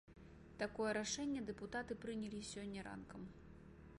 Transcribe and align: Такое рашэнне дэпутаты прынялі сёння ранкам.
Такое 0.61 0.93
рашэнне 0.97 1.43
дэпутаты 1.51 1.99
прынялі 2.05 2.41
сёння 2.53 2.79
ранкам. 2.91 3.21